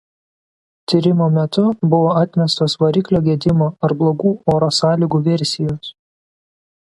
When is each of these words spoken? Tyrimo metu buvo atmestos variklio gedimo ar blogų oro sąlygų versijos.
Tyrimo 0.93 1.27
metu 1.35 1.65
buvo 1.91 2.09
atmestos 2.21 2.77
variklio 2.85 3.21
gedimo 3.27 3.69
ar 3.89 3.95
blogų 4.01 4.33
oro 4.55 4.71
sąlygų 4.79 5.21
versijos. 5.29 5.93